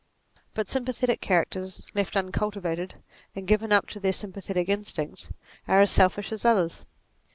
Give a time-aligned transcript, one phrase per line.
[0.55, 2.95] But sympathetic characters, left uncultivated,
[3.35, 5.29] and given up to their sympathetic instincts,
[5.67, 6.83] are as selfish as others.